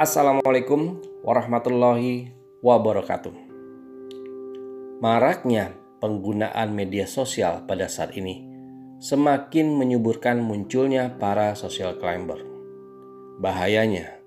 [0.00, 2.32] Assalamualaikum warahmatullahi
[2.64, 3.36] wabarakatuh.
[4.96, 8.40] Maraknya penggunaan media sosial pada saat ini
[8.96, 12.40] semakin menyuburkan munculnya para social climber.
[13.44, 14.24] Bahayanya,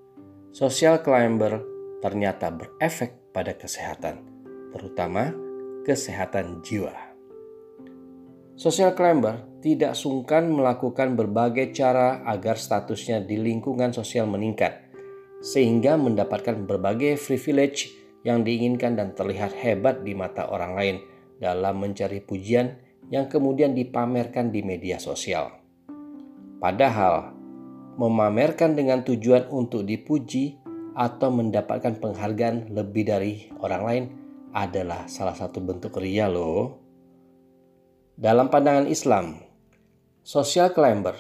[0.54, 1.66] social climber
[2.06, 4.22] ternyata berefek pada kesehatan,
[4.78, 5.34] terutama
[5.90, 6.94] kesehatan jiwa.
[8.54, 14.93] Social climber tidak sungkan melakukan berbagai cara agar statusnya di lingkungan sosial meningkat
[15.44, 17.92] sehingga mendapatkan berbagai privilege
[18.24, 20.96] yang diinginkan dan terlihat hebat di mata orang lain
[21.44, 22.80] dalam mencari pujian
[23.12, 25.52] yang kemudian dipamerkan di media sosial.
[26.64, 27.36] Padahal,
[28.00, 30.64] memamerkan dengan tujuan untuk dipuji
[30.96, 34.04] atau mendapatkan penghargaan lebih dari orang lain
[34.56, 36.80] adalah salah satu bentuk ria loh.
[38.16, 39.42] Dalam pandangan Islam,
[40.24, 41.18] social climber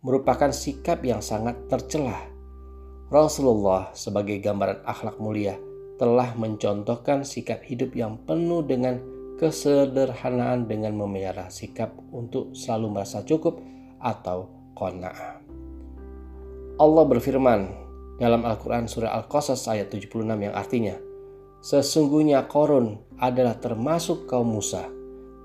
[0.00, 2.29] merupakan sikap yang sangat tercelah
[3.10, 5.58] Rasulullah sebagai gambaran akhlak mulia
[5.98, 9.02] telah mencontohkan sikap hidup yang penuh dengan
[9.34, 13.58] kesederhanaan dengan memelihara sikap untuk selalu merasa cukup
[13.98, 14.46] atau
[14.78, 15.42] qanaah.
[16.78, 17.60] Allah berfirman
[18.22, 20.94] dalam Al-Quran surah Al-Qasas ayat 76 yang artinya,
[21.66, 24.86] Sesungguhnya Korun adalah termasuk kaum Musa,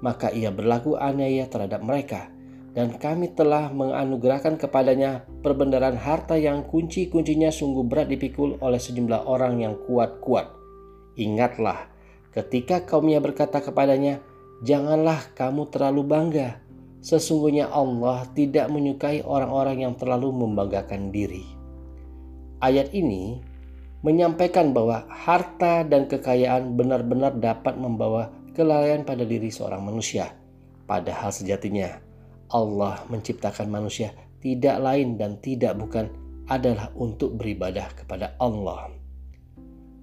[0.06, 2.35] maka ia berlaku aniaya terhadap mereka
[2.76, 9.64] dan kami telah menganugerahkan kepadanya perbendaharaan harta yang kunci-kuncinya sungguh berat dipikul oleh sejumlah orang
[9.64, 10.52] yang kuat-kuat.
[11.16, 11.88] Ingatlah,
[12.36, 14.20] ketika kaumnya berkata kepadanya,
[14.64, 16.64] Janganlah kamu terlalu bangga.
[17.04, 21.44] Sesungguhnya Allah tidak menyukai orang-orang yang terlalu membanggakan diri.
[22.64, 23.44] Ayat ini
[24.02, 30.34] menyampaikan bahwa harta dan kekayaan benar-benar dapat membawa kelalaian pada diri seorang manusia.
[30.88, 32.00] Padahal sejatinya
[32.54, 34.14] Allah menciptakan manusia
[34.46, 36.06] tidak lain dan tidak bukan
[36.46, 38.94] adalah untuk beribadah kepada Allah.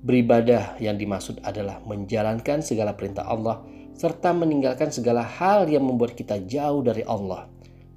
[0.02, 3.62] Beribadah yang dimaksud adalah menjalankan segala perintah Allah
[3.94, 7.46] serta meninggalkan segala hal yang membuat kita jauh dari Allah,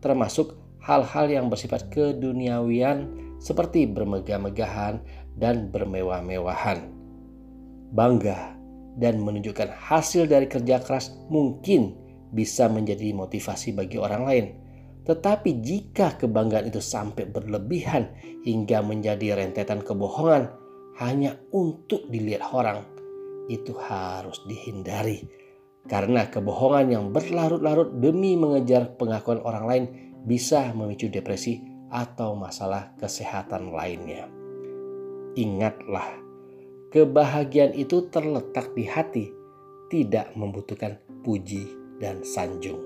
[0.05, 0.53] termasuk
[0.85, 3.09] hal-hal yang bersifat keduniawian
[3.41, 5.01] seperti bermegah-megahan
[5.33, 6.93] dan bermewah-mewahan.
[7.89, 8.53] Bangga
[9.01, 12.04] dan menunjukkan hasil dari kerja keras mungkin
[12.35, 14.45] bisa menjadi motivasi bagi orang lain.
[15.07, 18.11] Tetapi jika kebanggaan itu sampai berlebihan
[18.43, 20.51] hingga menjadi rentetan kebohongan
[20.99, 22.83] hanya untuk dilihat orang,
[23.47, 25.23] itu harus dihindari.
[25.85, 29.85] Karena kebohongan yang berlarut-larut demi mengejar pengakuan orang lain
[30.25, 31.61] bisa memicu depresi
[31.93, 34.25] atau masalah kesehatan lainnya.
[35.37, 36.17] Ingatlah,
[36.89, 39.25] kebahagiaan itu terletak di hati,
[39.93, 42.79] tidak membutuhkan puji dan sanjung.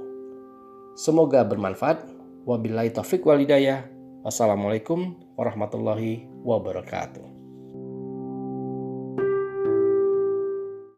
[0.98, 2.04] Semoga bermanfaat.
[2.44, 3.86] Wabillahi taufik walidayah.
[4.26, 7.29] Wassalamualaikum warahmatullahi wabarakatuh.